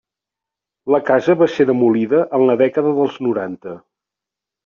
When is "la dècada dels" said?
2.51-3.19